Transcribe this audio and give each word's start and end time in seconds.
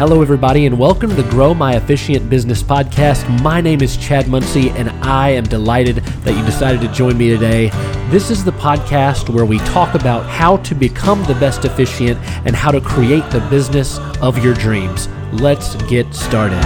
Hello, 0.00 0.22
everybody, 0.22 0.64
and 0.64 0.78
welcome 0.78 1.10
to 1.10 1.14
the 1.14 1.28
Grow 1.28 1.52
My 1.52 1.74
Officiant 1.74 2.30
Business 2.30 2.62
podcast. 2.62 3.42
My 3.42 3.60
name 3.60 3.82
is 3.82 3.98
Chad 3.98 4.28
Muncie, 4.28 4.70
and 4.70 4.88
I 5.04 5.28
am 5.28 5.44
delighted 5.44 5.96
that 5.96 6.34
you 6.34 6.42
decided 6.46 6.80
to 6.80 6.88
join 6.88 7.18
me 7.18 7.28
today. 7.28 7.68
This 8.08 8.30
is 8.30 8.42
the 8.42 8.52
podcast 8.52 9.28
where 9.28 9.44
we 9.44 9.58
talk 9.58 9.94
about 9.94 10.24
how 10.24 10.56
to 10.56 10.74
become 10.74 11.22
the 11.24 11.34
best 11.34 11.66
officiant 11.66 12.18
and 12.46 12.56
how 12.56 12.70
to 12.70 12.80
create 12.80 13.28
the 13.30 13.46
business 13.50 13.98
of 14.22 14.42
your 14.42 14.54
dreams. 14.54 15.06
Let's 15.34 15.74
get 15.82 16.14
started. 16.14 16.62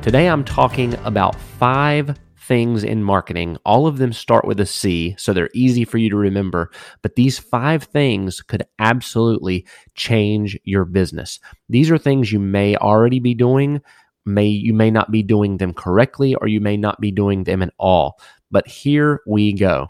Today, 0.00 0.28
I'm 0.28 0.44
talking 0.44 0.94
about 1.04 1.34
five 1.34 2.16
things 2.50 2.82
in 2.82 3.04
marketing. 3.04 3.56
All 3.64 3.86
of 3.86 3.98
them 3.98 4.12
start 4.12 4.44
with 4.44 4.58
a 4.58 4.66
C, 4.66 5.14
so 5.16 5.32
they're 5.32 5.50
easy 5.54 5.84
for 5.84 5.98
you 5.98 6.10
to 6.10 6.16
remember. 6.16 6.72
But 7.00 7.14
these 7.14 7.38
five 7.38 7.84
things 7.84 8.42
could 8.42 8.64
absolutely 8.80 9.68
change 9.94 10.58
your 10.64 10.84
business. 10.84 11.38
These 11.68 11.92
are 11.92 11.96
things 11.96 12.32
you 12.32 12.40
may 12.40 12.74
already 12.74 13.20
be 13.20 13.34
doing, 13.34 13.80
may 14.26 14.48
you 14.48 14.74
may 14.74 14.90
not 14.90 15.12
be 15.12 15.22
doing 15.22 15.58
them 15.58 15.72
correctly 15.72 16.34
or 16.34 16.48
you 16.48 16.60
may 16.60 16.76
not 16.76 17.00
be 17.00 17.12
doing 17.12 17.44
them 17.44 17.62
at 17.62 17.72
all. 17.78 18.18
But 18.50 18.66
here 18.66 19.20
we 19.28 19.52
go. 19.52 19.86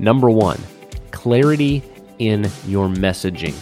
Number 0.00 0.28
1, 0.28 0.60
clarity 1.12 1.80
in 2.18 2.50
your 2.66 2.88
messaging. 2.88 3.54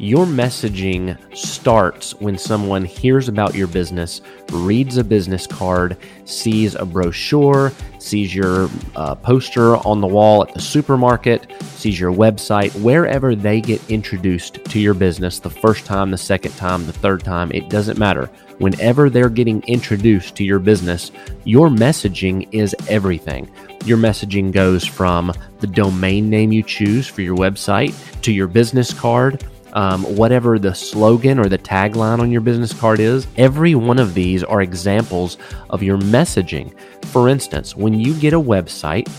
Your 0.00 0.24
messaging 0.24 1.18
starts 1.36 2.14
when 2.14 2.38
someone 2.38 2.86
hears 2.86 3.28
about 3.28 3.54
your 3.54 3.66
business, 3.66 4.22
reads 4.50 4.96
a 4.96 5.04
business 5.04 5.46
card, 5.46 5.98
sees 6.24 6.74
a 6.74 6.86
brochure, 6.86 7.70
sees 7.98 8.34
your 8.34 8.70
uh, 8.96 9.14
poster 9.14 9.76
on 9.76 10.00
the 10.00 10.06
wall 10.06 10.42
at 10.42 10.54
the 10.54 10.60
supermarket, 10.60 11.52
sees 11.64 12.00
your 12.00 12.14
website, 12.14 12.74
wherever 12.80 13.34
they 13.34 13.60
get 13.60 13.82
introduced 13.90 14.64
to 14.64 14.80
your 14.80 14.94
business 14.94 15.38
the 15.38 15.50
first 15.50 15.84
time, 15.84 16.10
the 16.10 16.16
second 16.16 16.56
time, 16.56 16.86
the 16.86 16.94
third 16.94 17.22
time, 17.22 17.52
it 17.52 17.68
doesn't 17.68 17.98
matter. 17.98 18.30
Whenever 18.56 19.10
they're 19.10 19.28
getting 19.28 19.62
introduced 19.64 20.34
to 20.36 20.44
your 20.44 20.60
business, 20.60 21.12
your 21.44 21.68
messaging 21.68 22.48
is 22.52 22.74
everything. 22.88 23.50
Your 23.84 23.98
messaging 23.98 24.50
goes 24.50 24.82
from 24.82 25.30
the 25.58 25.66
domain 25.66 26.30
name 26.30 26.52
you 26.52 26.62
choose 26.62 27.06
for 27.06 27.20
your 27.20 27.36
website 27.36 27.92
to 28.22 28.32
your 28.32 28.46
business 28.46 28.94
card 28.94 29.44
um, 29.72 30.04
whatever 30.16 30.58
the 30.58 30.74
slogan 30.74 31.38
or 31.38 31.48
the 31.48 31.58
tagline 31.58 32.20
on 32.20 32.30
your 32.30 32.40
business 32.40 32.72
card 32.72 33.00
is, 33.00 33.26
every 33.36 33.74
one 33.74 33.98
of 33.98 34.14
these 34.14 34.42
are 34.42 34.62
examples 34.62 35.38
of 35.68 35.82
your 35.82 35.98
messaging. 35.98 36.72
For 37.06 37.28
instance, 37.28 37.76
when 37.76 37.94
you 37.94 38.14
get 38.14 38.32
a 38.32 38.40
website 38.40 39.10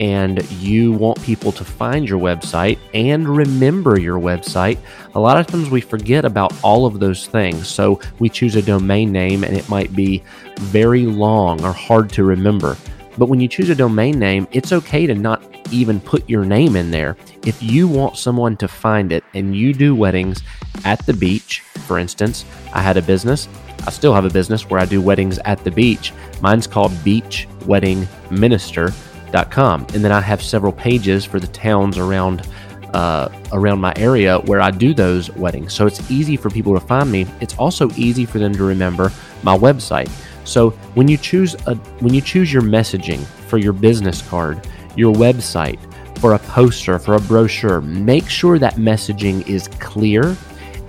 and 0.00 0.50
you 0.52 0.92
want 0.92 1.22
people 1.22 1.52
to 1.52 1.64
find 1.64 2.08
your 2.08 2.18
website 2.18 2.78
and 2.94 3.28
remember 3.28 4.00
your 4.00 4.18
website, 4.18 4.78
a 5.14 5.20
lot 5.20 5.38
of 5.38 5.46
times 5.46 5.70
we 5.70 5.80
forget 5.80 6.24
about 6.24 6.52
all 6.64 6.86
of 6.86 6.98
those 6.98 7.26
things. 7.26 7.68
So 7.68 8.00
we 8.18 8.28
choose 8.28 8.56
a 8.56 8.62
domain 8.62 9.12
name 9.12 9.44
and 9.44 9.56
it 9.56 9.68
might 9.68 9.94
be 9.94 10.22
very 10.58 11.06
long 11.06 11.64
or 11.64 11.72
hard 11.72 12.10
to 12.10 12.24
remember. 12.24 12.76
But 13.22 13.28
when 13.28 13.38
you 13.38 13.46
choose 13.46 13.70
a 13.70 13.76
domain 13.76 14.18
name, 14.18 14.48
it's 14.50 14.72
okay 14.72 15.06
to 15.06 15.14
not 15.14 15.44
even 15.70 16.00
put 16.00 16.28
your 16.28 16.44
name 16.44 16.74
in 16.74 16.90
there. 16.90 17.16
If 17.46 17.62
you 17.62 17.86
want 17.86 18.16
someone 18.16 18.56
to 18.56 18.66
find 18.66 19.12
it 19.12 19.22
and 19.32 19.54
you 19.54 19.72
do 19.72 19.94
weddings 19.94 20.42
at 20.84 21.06
the 21.06 21.12
beach, 21.12 21.60
for 21.86 22.00
instance, 22.00 22.44
I 22.72 22.82
had 22.82 22.96
a 22.96 23.02
business. 23.02 23.46
I 23.86 23.90
still 23.90 24.12
have 24.12 24.24
a 24.24 24.30
business 24.30 24.68
where 24.68 24.80
I 24.80 24.86
do 24.86 25.00
weddings 25.00 25.38
at 25.44 25.62
the 25.62 25.70
beach. 25.70 26.12
Mine's 26.40 26.66
called 26.66 26.90
beachweddingminister.com. 26.90 29.86
And 29.94 30.04
then 30.04 30.10
I 30.10 30.20
have 30.20 30.42
several 30.42 30.72
pages 30.72 31.24
for 31.24 31.38
the 31.38 31.46
towns 31.46 31.98
around 31.98 32.44
uh, 32.92 33.28
around 33.52 33.80
my 33.80 33.92
area 33.94 34.40
where 34.40 34.60
I 34.60 34.72
do 34.72 34.94
those 34.94 35.30
weddings. 35.36 35.72
So 35.72 35.86
it's 35.86 36.10
easy 36.10 36.36
for 36.36 36.50
people 36.50 36.74
to 36.74 36.80
find 36.84 37.12
me. 37.12 37.26
It's 37.40 37.56
also 37.56 37.88
easy 37.92 38.26
for 38.26 38.40
them 38.40 38.52
to 38.54 38.64
remember 38.64 39.12
my 39.44 39.56
website. 39.56 40.10
So 40.44 40.70
when 40.94 41.08
you 41.08 41.16
choose 41.16 41.54
a 41.66 41.74
when 42.00 42.14
you 42.14 42.20
choose 42.20 42.52
your 42.52 42.62
messaging 42.62 43.24
for 43.48 43.58
your 43.58 43.72
business 43.72 44.22
card, 44.22 44.66
your 44.96 45.14
website, 45.14 45.78
for 46.18 46.34
a 46.34 46.38
poster, 46.38 46.98
for 46.98 47.14
a 47.14 47.20
brochure, 47.20 47.80
make 47.80 48.28
sure 48.28 48.58
that 48.58 48.74
messaging 48.74 49.46
is 49.48 49.68
clear 49.80 50.36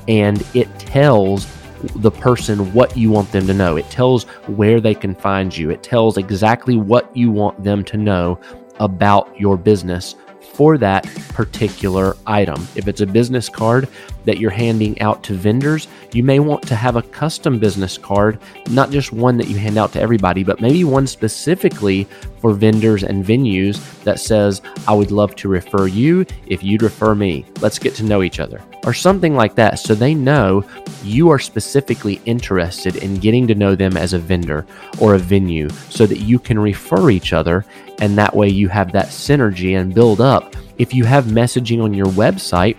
and 0.08 0.46
it 0.54 0.68
tells 0.80 1.48
the 1.96 2.12
person 2.12 2.72
what 2.74 2.96
you 2.96 3.12
want 3.12 3.32
them 3.32 3.48
to 3.48 3.54
know. 3.54 3.76
It 3.76 3.90
tells 3.90 4.24
where 4.48 4.80
they 4.80 4.94
can 4.94 5.16
find 5.16 5.56
you. 5.56 5.70
It 5.70 5.84
tells 5.84 6.18
exactly 6.18 6.76
what 6.76 7.16
you 7.16 7.32
want 7.32 7.64
them 7.64 7.84
to 7.86 7.98
know 7.98 8.40
about 8.80 9.40
your 9.40 9.58
business 9.58 10.16
for 10.54 10.78
that 10.78 11.04
particular 11.30 12.16
item. 12.26 12.68
If 12.76 12.88
it's 12.88 13.02
a 13.02 13.08
business 13.08 13.50
card 13.50 13.88
that 14.26 14.38
you're 14.38 14.52
handing 14.52 15.00
out 15.02 15.24
to 15.24 15.34
vendors, 15.34 15.88
you 16.14 16.24
may 16.24 16.40
want 16.40 16.66
to 16.68 16.76
have 16.76 16.96
a 16.96 17.02
custom 17.02 17.60
business 17.60 17.98
card, 17.98 18.40
not 18.70 18.92
just 18.92 19.12
one 19.12 19.38
that 19.38 19.48
you 19.48 19.58
hand 19.58 19.78
out 19.78 19.92
to 19.94 20.02
everybody, 20.02 20.44
but 20.44 20.62
maybe 20.62 20.84
one 20.84 21.08
specifically 21.08 22.06
for 22.40 22.54
vendors 22.54 23.04
and 23.04 23.26
venues 23.26 24.04
that 24.04 24.20
says, 24.20 24.62
I 24.88 24.94
would 24.94 25.12
love 25.12 25.36
to 25.38 25.50
refer 25.50 25.88
you 25.88 26.26
if 26.48 26.64
you'd 26.64 26.84
refer 26.84 27.16
me. 27.16 27.46
Let's 27.60 27.80
get 27.80 27.96
to 27.96 28.04
know 28.04 28.24
each 28.24 28.40
other. 28.40 28.62
Or 28.86 28.94
something 28.94 29.36
like 29.36 29.56
that. 29.56 29.80
So 29.80 29.96
they 29.96 30.14
know 30.14 30.66
you 31.04 31.30
are 31.30 31.40
specifically 31.40 32.22
interested 32.26 32.98
in 32.98 33.16
getting 33.16 33.48
to 33.48 33.56
know 33.56 33.76
them 33.76 33.96
as 33.96 34.14
a 34.14 34.20
vendor 34.20 34.66
or 35.00 35.16
a 35.16 35.20
venue 35.20 35.70
so 35.90 36.06
that 36.06 36.20
you 36.20 36.38
can 36.38 36.60
refer 36.60 37.10
each 37.10 37.32
other. 37.32 37.66
And 38.00 38.18
that 38.18 38.36
way 38.36 38.50
you 38.50 38.68
have 38.68 38.92
that 38.92 39.08
synergy 39.08 39.80
and 39.80 39.94
build 39.94 40.20
up. 40.20 40.56
If 40.78 40.94
you 40.94 41.06
have 41.06 41.26
messaging 41.26 41.82
on 41.82 41.94
your 41.94 42.08
website, 42.08 42.76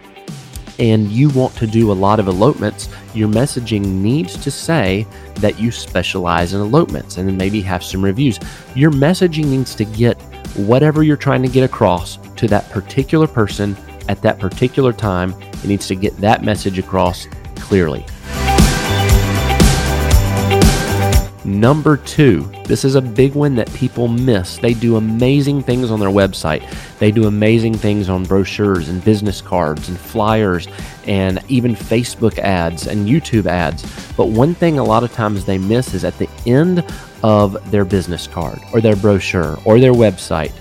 and 0.78 1.08
you 1.10 1.28
want 1.30 1.54
to 1.56 1.66
do 1.66 1.92
a 1.92 1.94
lot 1.94 2.18
of 2.18 2.28
elopements, 2.28 2.88
your 3.14 3.28
messaging 3.28 3.84
needs 3.84 4.36
to 4.42 4.50
say 4.50 5.06
that 5.36 5.58
you 5.58 5.70
specialize 5.70 6.54
in 6.54 6.60
elopements 6.60 7.16
and 7.16 7.28
then 7.28 7.36
maybe 7.36 7.60
have 7.60 7.84
some 7.84 8.04
reviews. 8.04 8.38
Your 8.74 8.90
messaging 8.90 9.46
needs 9.46 9.74
to 9.76 9.84
get 9.84 10.20
whatever 10.56 11.02
you're 11.02 11.16
trying 11.16 11.42
to 11.42 11.48
get 11.48 11.64
across 11.64 12.18
to 12.36 12.48
that 12.48 12.68
particular 12.70 13.26
person 13.26 13.76
at 14.08 14.20
that 14.22 14.38
particular 14.38 14.92
time. 14.92 15.34
It 15.64 15.68
needs 15.68 15.86
to 15.88 15.94
get 15.94 16.16
that 16.18 16.44
message 16.44 16.78
across 16.78 17.26
clearly. 17.56 18.04
Number 21.44 21.98
two, 21.98 22.50
this 22.64 22.84
is 22.84 22.94
a 22.94 23.02
big 23.02 23.34
one 23.34 23.54
that 23.56 23.70
people 23.74 24.08
miss. 24.08 24.56
They 24.56 24.72
do 24.72 24.96
amazing 24.96 25.62
things 25.62 25.90
on 25.90 26.00
their 26.00 26.08
website. 26.08 26.62
They 26.98 27.10
do 27.10 27.26
amazing 27.26 27.74
things 27.74 28.08
on 28.08 28.24
brochures 28.24 28.88
and 28.88 29.04
business 29.04 29.42
cards 29.42 29.90
and 29.90 29.98
flyers 29.98 30.68
and 31.06 31.42
even 31.48 31.74
Facebook 31.74 32.38
ads 32.38 32.86
and 32.86 33.06
YouTube 33.06 33.44
ads. 33.44 33.84
But 34.16 34.28
one 34.28 34.54
thing 34.54 34.78
a 34.78 34.84
lot 34.84 35.04
of 35.04 35.12
times 35.12 35.44
they 35.44 35.58
miss 35.58 35.92
is 35.92 36.04
at 36.04 36.16
the 36.18 36.30
end 36.46 36.82
of 37.22 37.70
their 37.70 37.84
business 37.84 38.26
card 38.26 38.58
or 38.72 38.80
their 38.80 38.96
brochure 38.96 39.58
or 39.66 39.80
their 39.80 39.92
website 39.92 40.52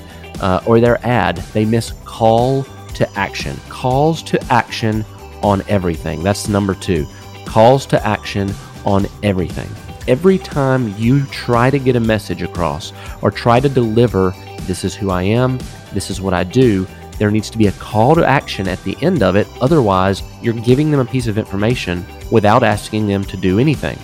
uh, 0.42 0.62
or 0.66 0.81
their 0.81 1.06
ad, 1.06 1.38
they 1.53 1.63
miss 1.63 1.94
call 2.03 2.66
to 2.94 3.20
action. 3.20 3.58
Calls 3.70 4.24
to 4.24 4.44
action 4.52 5.06
on 5.42 5.62
everything. 5.68 6.24
That's 6.24 6.48
number 6.48 6.76
two. 6.76 7.06
Calls 7.46 7.86
to 7.88 8.06
action 8.06 8.54
on 8.86 9.08
everything 9.22 9.70
every 10.08 10.38
time 10.38 10.94
you 10.98 11.26
try 11.28 11.70
to 11.70 11.80
get 11.80 11.96
a 11.96 12.00
message 12.00 12.42
across 12.42 12.94
or 13.22 13.31
try 13.31 13.59
to 13.59 13.70
deliver, 13.70 14.34
this 14.62 14.84
is 14.84 14.96
who 14.96 15.09
I 15.09 15.24
am, 15.24 15.59
this 15.94 16.09
is 16.09 16.22
what 16.22 16.34
I 16.34 16.44
do, 16.44 16.88
there 17.20 17.31
needs 17.31 17.50
to 17.52 17.58
be 17.58 17.68
a 17.68 17.72
call 17.74 18.16
to 18.16 18.26
action 18.26 18.68
at 18.68 18.84
the 18.84 18.98
end 19.02 19.24
of 19.24 19.36
it. 19.36 19.48
Otherwise, 19.62 20.24
you're 20.42 20.54
giving 20.54 20.92
them 20.92 21.00
a 21.00 21.06
piece 21.06 21.28
of 21.28 21.38
information 21.38 22.06
without 22.31 22.64
asking 22.64 23.08
them 23.08 23.24
to 23.25 23.38
do 23.38 23.60
anything. 23.60 23.98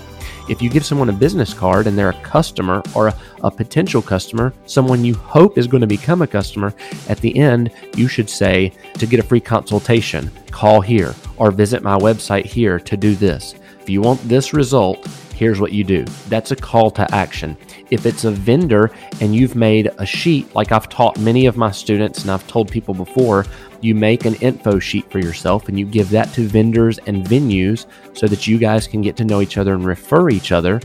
If 0.50 0.64
you 0.64 0.70
give 0.72 0.84
someone 0.84 1.10
a 1.10 1.14
business 1.14 1.54
card 1.54 1.86
and 1.86 1.96
they're 1.96 2.10
a 2.10 2.22
customer 2.24 2.82
or 2.96 3.10
a, 3.10 3.16
a, 3.44 3.52
potential 3.52 4.02
customer, 4.02 4.52
someone 4.66 5.06
you 5.06 5.14
hope 5.14 5.60
is 5.60 5.68
going 5.68 5.82
to 5.82 5.88
become 5.88 6.24
a 6.24 6.28
customer, 6.28 6.74
at 7.08 7.20
the 7.20 7.38
end, 7.38 7.72
you 7.96 8.08
should 8.08 8.28
say 8.28 8.74
to 8.96 9.06
get 9.06 9.20
a 9.20 9.24
free 9.24 9.40
consultation, 9.40 10.32
call 10.50 10.82
here 10.82 11.14
or 11.38 11.52
visit 11.52 11.84
my 11.84 11.96
website 12.00 12.46
here 12.46 12.80
to 12.80 12.98
do 12.98 13.14
this. 13.14 13.54
If 13.80 13.90
you 13.92 14.02
want 14.02 14.28
this 14.28 14.52
result, 14.52 15.08
here's 15.40 15.62
what 15.62 15.72
you 15.72 15.86
do. 15.86 16.04
That's 16.28 16.52
a 16.52 16.56
call 16.56 16.92
to 16.92 17.16
action. 17.16 17.56
If 17.92 18.06
it's 18.06 18.26
a 18.26 18.32
vendor 18.32 18.92
and 19.22 19.34
you've 19.34 19.56
made 19.56 19.90
a 19.98 20.06
sheet, 20.06 20.54
like 20.54 20.74
I've 20.74 20.90
taught 20.90 21.18
many 21.18 21.46
of 21.46 21.56
my 21.56 21.72
students 21.72 22.24
and 22.24 22.30
I've 22.30 22.46
told 22.48 22.70
people 22.70 22.94
before, 22.94 23.46
you 23.80 23.96
make 23.96 24.26
an 24.26 24.36
info 24.36 24.80
sheet 24.80 25.10
for 25.10 25.20
yourself 25.20 25.70
and 25.70 25.80
you 25.80 25.86
give 25.86 26.10
that 26.10 26.34
to 26.34 26.46
vendors 26.46 27.00
and 27.08 27.26
venues 27.26 27.86
so 28.14 28.28
that 28.28 28.48
you 28.48 28.58
guys 28.58 28.86
can 28.86 29.02
get 29.02 29.16
to 29.16 29.24
know 29.24 29.40
each 29.40 29.58
other 29.58 29.74
and 29.74 29.86
refer 29.86 30.30
each 30.30 30.52
other. 30.52 30.82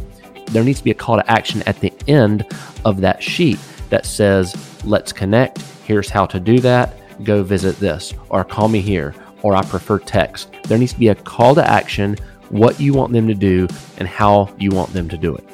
There 0.52 0.62
needs 0.62 0.78
to 0.78 0.84
be 0.84 0.92
a 0.92 0.94
call 0.94 1.16
to 1.16 1.28
action 1.28 1.64
at 1.64 1.80
the 1.80 1.92
end 2.06 2.46
of 2.84 3.00
that 3.00 3.20
sheet 3.20 3.58
that 3.90 4.06
says, 4.06 4.54
let's 4.84 5.12
connect. 5.12 5.58
Here's 5.84 6.08
how 6.08 6.26
to 6.26 6.38
do 6.38 6.60
that. 6.60 6.96
Go 7.24 7.42
visit 7.42 7.76
this 7.80 8.14
or 8.28 8.44
call 8.44 8.68
me 8.68 8.80
here 8.80 9.16
or 9.42 9.54
I 9.56 9.62
prefer 9.62 9.98
text. 9.98 10.50
There 10.64 10.78
needs 10.78 10.92
to 10.92 10.98
be 10.98 11.08
a 11.08 11.14
call 11.14 11.54
to 11.56 11.70
action 11.70 12.16
what 12.54 12.78
you 12.78 12.94
want 12.94 13.12
them 13.12 13.26
to 13.26 13.34
do 13.34 13.66
and 13.98 14.06
how 14.06 14.48
you 14.60 14.70
want 14.70 14.92
them 14.92 15.08
to 15.08 15.18
do 15.18 15.34
it. 15.34 15.44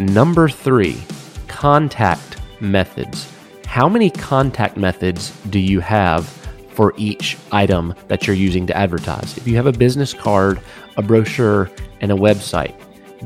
Number 0.00 0.48
three, 0.48 1.02
contact 1.48 2.38
methods. 2.60 3.30
How 3.66 3.86
many 3.86 4.08
contact 4.08 4.78
methods 4.78 5.32
do 5.50 5.58
you 5.58 5.80
have 5.80 6.26
for 6.70 6.94
each 6.96 7.36
item 7.52 7.94
that 8.08 8.26
you're 8.26 8.34
using 8.34 8.66
to 8.68 8.74
advertise? 8.74 9.36
If 9.36 9.46
you 9.46 9.56
have 9.56 9.66
a 9.66 9.72
business 9.72 10.14
card, 10.14 10.62
a 10.96 11.02
brochure, 11.02 11.70
and 12.00 12.10
a 12.10 12.16
website, 12.16 12.74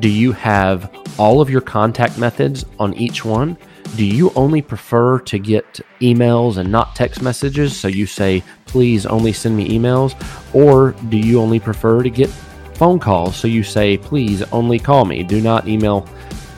do 0.00 0.08
you 0.08 0.32
have 0.32 0.92
all 1.20 1.40
of 1.40 1.48
your 1.48 1.60
contact 1.60 2.18
methods 2.18 2.64
on 2.80 2.94
each 2.94 3.24
one? 3.24 3.56
Do 3.96 4.04
you 4.04 4.32
only 4.34 4.60
prefer 4.60 5.20
to 5.20 5.38
get 5.38 5.80
emails 6.00 6.56
and 6.56 6.70
not 6.70 6.96
text 6.96 7.22
messages? 7.22 7.76
So 7.76 7.86
you 7.88 8.06
say, 8.06 8.42
please 8.68 9.06
only 9.06 9.32
send 9.32 9.56
me 9.56 9.68
emails? 9.68 10.14
Or 10.54 10.92
do 11.08 11.16
you 11.16 11.40
only 11.40 11.58
prefer 11.58 12.02
to 12.02 12.10
get 12.10 12.30
phone 12.74 12.98
calls? 12.98 13.36
So 13.36 13.48
you 13.48 13.62
say, 13.62 13.98
please 13.98 14.42
only 14.52 14.78
call 14.78 15.04
me, 15.04 15.22
do 15.22 15.40
not 15.40 15.66
email. 15.66 16.06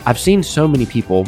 I've 0.07 0.19
seen 0.19 0.43
so 0.43 0.69
many 0.69 0.87
people 0.87 1.27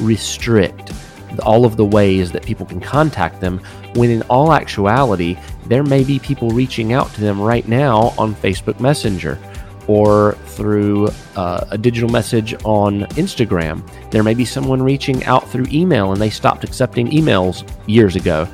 restrict 0.00 0.92
all 1.40 1.64
of 1.64 1.76
the 1.76 1.84
ways 1.84 2.30
that 2.32 2.44
people 2.44 2.66
can 2.66 2.80
contact 2.80 3.40
them 3.40 3.58
when 3.94 4.10
in 4.10 4.22
all 4.22 4.52
actuality, 4.52 5.36
there 5.66 5.82
may 5.82 6.04
be 6.04 6.18
people 6.18 6.50
reaching 6.50 6.92
out 6.92 7.12
to 7.14 7.20
them 7.20 7.40
right 7.40 7.66
now 7.68 8.14
on 8.18 8.34
Facebook 8.34 8.80
Messenger 8.80 9.38
or 9.86 10.32
through 10.46 11.08
uh, 11.36 11.66
a 11.70 11.78
digital 11.78 12.08
message 12.08 12.54
on 12.64 13.00
Instagram. 13.16 13.82
There 14.10 14.22
may 14.22 14.34
be 14.34 14.44
someone 14.44 14.82
reaching 14.82 15.24
out 15.24 15.48
through 15.48 15.66
email 15.70 16.12
and 16.12 16.20
they 16.20 16.30
stopped 16.30 16.64
accepting 16.64 17.10
emails 17.10 17.68
years 17.86 18.16
ago. 18.16 18.48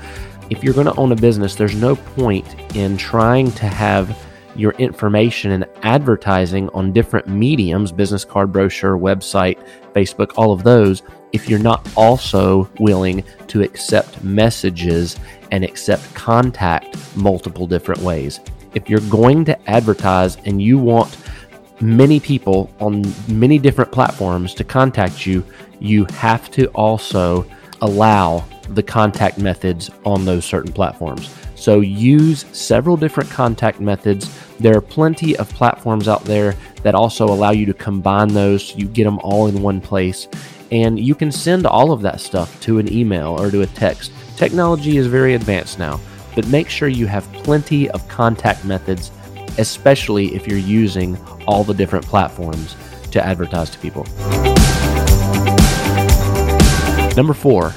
If 0.51 0.65
you're 0.65 0.75
going 0.75 0.87
to 0.87 0.97
own 0.97 1.13
a 1.13 1.17
business, 1.17 1.55
there's 1.55 1.75
no 1.75 1.95
point 1.95 2.47
in 2.75 2.97
trying 2.97 3.53
to 3.53 3.67
have 3.67 4.17
your 4.57 4.73
information 4.73 5.53
and 5.53 5.67
advertising 5.83 6.69
on 6.71 6.93
different 6.93 7.29
mediums 7.29 7.93
business 7.93 8.25
card, 8.25 8.51
brochure, 8.51 8.97
website, 8.97 9.59
Facebook, 9.93 10.33
all 10.37 10.53
of 10.53 10.63
those 10.63 11.03
if 11.33 11.49
you're 11.49 11.59
not 11.59 11.87
also 11.97 12.69
willing 12.81 13.23
to 13.49 13.63
accept 13.63 14.25
messages 14.25 15.17
and 15.53 15.63
accept 15.63 16.15
contact 16.15 16.97
multiple 17.15 17.67
different 17.67 18.01
ways. 18.01 18.41
If 18.75 18.89
you're 18.89 19.01
going 19.01 19.45
to 19.47 19.71
advertise 19.71 20.37
and 20.47 20.63
you 20.63 20.79
want 20.79 21.19
many 21.81 22.19
people 22.19 22.71
on 22.81 23.05
many 23.29 23.59
different 23.59 23.93
platforms 23.93 24.55
to 24.55 24.65
contact 24.65 25.27
you, 25.27 25.45
you 25.79 26.07
have 26.07 26.51
to 26.53 26.67
also 26.69 27.47
allow 27.83 28.45
the 28.75 28.83
contact 28.83 29.39
methods 29.39 29.91
on 30.05 30.25
those 30.25 30.45
certain 30.45 30.73
platforms. 30.73 31.35
So 31.55 31.81
use 31.81 32.47
several 32.53 32.97
different 32.97 33.31
contact 33.31 33.81
methods. 33.81 34.31
There 34.61 34.77
are 34.77 34.81
plenty 34.81 35.37
of 35.37 35.49
platforms 35.51 36.07
out 36.07 36.25
there 36.25 36.55
that 36.83 36.95
also 36.95 37.27
allow 37.27 37.51
you 37.51 37.67
to 37.67 37.75
combine 37.75 38.29
those 38.29 38.69
so 38.69 38.79
you 38.79 38.87
get 38.87 39.05
them 39.05 39.19
all 39.25 39.49
in 39.49 39.61
one 39.61 39.81
place. 39.81 40.29
And 40.71 41.01
you 41.01 41.15
can 41.15 41.33
send 41.33 41.67
all 41.67 41.93
of 41.93 42.03
that 42.03 42.21
stuff 42.21 42.61
to 42.63 42.79
an 42.79 42.93
email 42.93 43.41
or 43.41 43.51
to 43.51 43.63
a 43.63 43.67
text. 43.67 44.13
Technology 44.37 44.99
is 44.99 45.07
very 45.07 45.35
advanced 45.35 45.79
now, 45.79 45.99
but 46.35 46.47
make 46.47 46.69
sure 46.69 46.89
you 46.89 47.07
have 47.07 47.31
plenty 47.33 47.91
of 47.91 48.07
contact 48.07 48.65
methods, 48.65 49.11
especially 49.59 50.35
if 50.35 50.47
you're 50.47 50.59
using 50.59 51.17
all 51.47 51.65
the 51.65 51.75
different 51.75 52.05
platforms 52.05 52.77
to 53.11 53.25
advertise 53.25 53.71
to 53.71 53.79
people. 53.79 54.05
Number 57.17 57.35
four, 57.35 57.75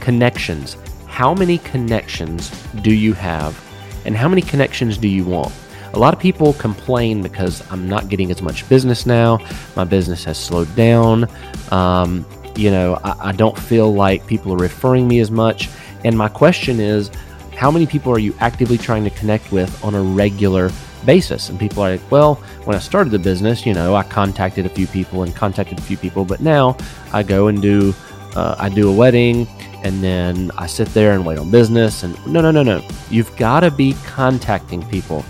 connections. 0.00 0.76
How 1.06 1.34
many 1.34 1.58
connections 1.58 2.50
do 2.82 2.94
you 2.94 3.12
have, 3.14 3.60
and 4.04 4.16
how 4.16 4.28
many 4.28 4.42
connections 4.42 4.98
do 4.98 5.08
you 5.08 5.24
want? 5.24 5.52
A 5.92 5.98
lot 5.98 6.14
of 6.14 6.20
people 6.20 6.52
complain 6.54 7.22
because 7.22 7.68
I'm 7.70 7.88
not 7.88 8.08
getting 8.08 8.30
as 8.30 8.42
much 8.42 8.68
business 8.68 9.06
now. 9.06 9.38
My 9.74 9.84
business 9.84 10.24
has 10.24 10.38
slowed 10.38 10.74
down. 10.76 11.28
Um, 11.72 12.24
you 12.54 12.70
know, 12.70 13.00
I, 13.02 13.30
I 13.30 13.32
don't 13.32 13.58
feel 13.58 13.92
like 13.92 14.26
people 14.26 14.52
are 14.52 14.56
referring 14.56 15.08
me 15.08 15.18
as 15.18 15.30
much. 15.30 15.68
And 16.04 16.16
my 16.16 16.28
question 16.28 16.78
is, 16.78 17.10
how 17.56 17.70
many 17.70 17.86
people 17.86 18.12
are 18.12 18.20
you 18.20 18.34
actively 18.38 18.78
trying 18.78 19.02
to 19.04 19.10
connect 19.10 19.50
with 19.50 19.84
on 19.84 19.94
a 19.94 20.02
regular 20.02 20.70
basis. 21.04 21.48
And 21.48 21.58
people 21.58 21.82
are 21.82 21.92
like, 21.92 22.10
well, 22.10 22.36
when 22.64 22.76
I 22.76 22.78
started 22.78 23.10
the 23.10 23.18
business, 23.18 23.66
you 23.66 23.74
know, 23.74 23.94
I 23.94 24.02
contacted 24.02 24.66
a 24.66 24.68
few 24.68 24.86
people 24.86 25.22
and 25.22 25.34
contacted 25.34 25.78
a 25.78 25.82
few 25.82 25.96
people, 25.96 26.24
but 26.24 26.40
now 26.40 26.76
I 27.12 27.22
go 27.22 27.48
and 27.48 27.60
do, 27.60 27.94
uh, 28.36 28.56
I 28.58 28.68
do 28.68 28.90
a 28.90 28.94
wedding 28.94 29.46
and 29.82 30.02
then 30.02 30.50
I 30.56 30.66
sit 30.66 30.88
there 30.88 31.12
and 31.12 31.24
wait 31.24 31.38
on 31.38 31.50
business. 31.50 32.02
And 32.02 32.14
no, 32.26 32.40
no, 32.40 32.50
no, 32.50 32.62
no. 32.62 32.82
You've 33.10 33.34
got 33.36 33.60
to 33.60 33.70
be 33.70 33.94
contacting 34.06 34.82
people. 34.88 35.24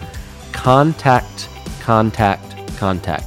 Contact, 0.52 1.48
contact, 1.80 2.76
contact. 2.76 3.26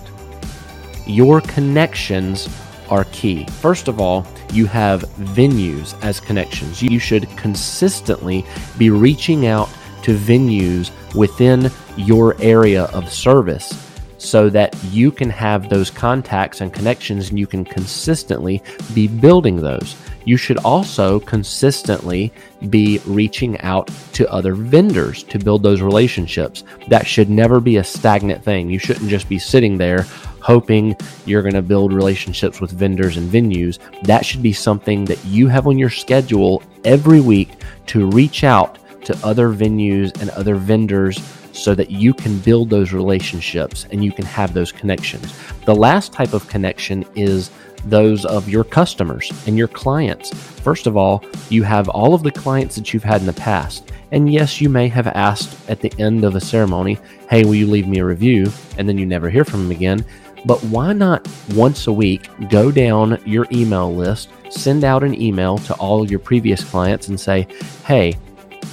Your 1.05 1.41
connections 1.41 2.49
are 2.89 3.05
key. 3.05 3.45
First 3.45 3.87
of 3.87 3.99
all, 3.99 4.25
you 4.51 4.65
have 4.67 5.01
venues 5.17 5.95
as 6.03 6.19
connections. 6.19 6.81
You 6.81 6.99
should 6.99 7.27
consistently 7.37 8.45
be 8.77 8.89
reaching 8.89 9.47
out 9.47 9.69
to 10.03 10.15
venues 10.15 10.91
within 11.15 11.71
your 11.95 12.35
area 12.41 12.83
of 12.85 13.11
service 13.11 13.79
so 14.17 14.49
that 14.49 14.75
you 14.85 15.11
can 15.11 15.29
have 15.29 15.69
those 15.69 15.89
contacts 15.89 16.61
and 16.61 16.73
connections 16.73 17.29
and 17.29 17.39
you 17.39 17.47
can 17.47 17.65
consistently 17.65 18.61
be 18.93 19.07
building 19.07 19.57
those. 19.57 19.95
You 20.25 20.37
should 20.37 20.57
also 20.59 21.19
consistently 21.19 22.31
be 22.69 22.99
reaching 23.05 23.59
out 23.61 23.89
to 24.13 24.31
other 24.31 24.55
vendors 24.55 25.23
to 25.23 25.39
build 25.39 25.63
those 25.63 25.81
relationships. 25.81 26.63
That 26.87 27.05
should 27.05 27.29
never 27.29 27.59
be 27.59 27.77
a 27.77 27.83
stagnant 27.83 28.43
thing. 28.43 28.69
You 28.69 28.79
shouldn't 28.79 29.09
just 29.09 29.29
be 29.29 29.39
sitting 29.39 29.77
there 29.77 30.05
hoping 30.43 30.95
you're 31.25 31.41
going 31.41 31.53
to 31.53 31.61
build 31.61 31.93
relationships 31.93 32.59
with 32.59 32.71
vendors 32.71 33.15
and 33.15 33.31
venues. 33.31 33.79
That 34.03 34.25
should 34.25 34.43
be 34.43 34.51
something 34.51 35.05
that 35.05 35.23
you 35.23 35.47
have 35.47 35.67
on 35.67 35.79
your 35.79 35.89
schedule 35.89 36.61
every 36.83 37.21
week 37.21 37.51
to 37.87 38.09
reach 38.09 38.43
out 38.43 38.77
to 39.05 39.17
other 39.25 39.49
venues 39.49 40.19
and 40.21 40.29
other 40.31 40.55
vendors 40.55 41.21
so 41.51 41.75
that 41.75 41.91
you 41.91 42.13
can 42.13 42.39
build 42.39 42.69
those 42.69 42.93
relationships 42.93 43.85
and 43.91 44.03
you 44.03 44.11
can 44.11 44.25
have 44.25 44.53
those 44.53 44.71
connections. 44.71 45.37
The 45.65 45.75
last 45.75 46.11
type 46.11 46.33
of 46.33 46.47
connection 46.47 47.05
is 47.15 47.51
those 47.85 48.25
of 48.25 48.49
your 48.49 48.63
customers 48.63 49.31
and 49.45 49.57
your 49.57 49.67
clients. 49.67 50.33
First 50.33 50.87
of 50.87 50.97
all, 50.97 51.23
you 51.49 51.63
have 51.63 51.89
all 51.89 52.13
of 52.13 52.23
the 52.23 52.31
clients 52.31 52.75
that 52.75 52.93
you've 52.93 53.03
had 53.03 53.21
in 53.21 53.27
the 53.27 53.33
past. 53.33 53.91
And 54.11 54.31
yes, 54.31 54.61
you 54.61 54.69
may 54.69 54.87
have 54.87 55.07
asked 55.07 55.69
at 55.69 55.81
the 55.81 55.91
end 55.99 56.23
of 56.23 56.35
a 56.35 56.41
ceremony, 56.41 56.97
hey, 57.29 57.43
will 57.43 57.55
you 57.55 57.67
leave 57.67 57.87
me 57.87 57.99
a 57.99 58.05
review? 58.05 58.51
And 58.77 58.87
then 58.87 58.97
you 58.97 59.05
never 59.05 59.29
hear 59.29 59.43
from 59.43 59.63
them 59.63 59.71
again. 59.71 60.05
But 60.45 60.61
why 60.65 60.93
not 60.93 61.27
once 61.55 61.87
a 61.87 61.93
week 61.93 62.29
go 62.49 62.71
down 62.71 63.21
your 63.25 63.47
email 63.51 63.93
list, 63.93 64.29
send 64.49 64.83
out 64.83 65.03
an 65.03 65.19
email 65.19 65.57
to 65.59 65.73
all 65.75 66.09
your 66.09 66.19
previous 66.19 66.63
clients 66.63 67.07
and 67.07 67.19
say, 67.19 67.47
hey, 67.85 68.17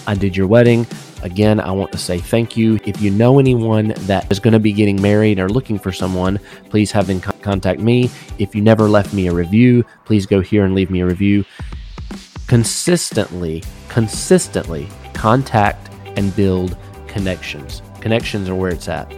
I 0.06 0.14
did 0.14 0.36
your 0.36 0.46
wedding. 0.46 0.86
Again, 1.22 1.60
I 1.60 1.70
want 1.72 1.92
to 1.92 1.98
say 1.98 2.18
thank 2.18 2.56
you. 2.56 2.78
If 2.84 3.00
you 3.00 3.10
know 3.10 3.38
anyone 3.38 3.88
that 4.06 4.30
is 4.30 4.40
going 4.40 4.52
to 4.52 4.58
be 4.58 4.72
getting 4.72 5.00
married 5.00 5.38
or 5.38 5.48
looking 5.48 5.78
for 5.78 5.92
someone, 5.92 6.38
please 6.70 6.90
have 6.92 7.06
them 7.06 7.20
contact 7.20 7.80
me. 7.80 8.10
If 8.38 8.54
you 8.54 8.62
never 8.62 8.88
left 8.88 9.12
me 9.12 9.26
a 9.26 9.32
review, 9.32 9.84
please 10.04 10.26
go 10.26 10.40
here 10.40 10.64
and 10.64 10.74
leave 10.74 10.90
me 10.90 11.00
a 11.00 11.06
review. 11.06 11.44
Consistently, 12.46 13.62
consistently 13.88 14.88
contact 15.12 15.90
and 16.16 16.34
build 16.34 16.76
connections. 17.06 17.82
Connections 18.00 18.48
are 18.48 18.54
where 18.54 18.70
it's 18.70 18.88
at. 18.88 19.08